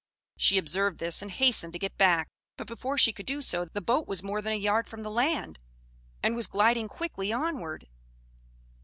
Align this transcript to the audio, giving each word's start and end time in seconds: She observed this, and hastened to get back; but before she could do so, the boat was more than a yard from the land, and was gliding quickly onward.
She 0.35 0.57
observed 0.57 0.97
this, 0.97 1.21
and 1.21 1.29
hastened 1.29 1.73
to 1.73 1.77
get 1.77 1.95
back; 1.95 2.27
but 2.57 2.65
before 2.65 2.97
she 2.97 3.13
could 3.13 3.27
do 3.27 3.39
so, 3.43 3.65
the 3.65 3.81
boat 3.81 4.07
was 4.07 4.23
more 4.23 4.41
than 4.41 4.51
a 4.51 4.55
yard 4.55 4.89
from 4.89 5.03
the 5.03 5.11
land, 5.11 5.59
and 6.23 6.33
was 6.35 6.47
gliding 6.47 6.87
quickly 6.87 7.31
onward. 7.31 7.87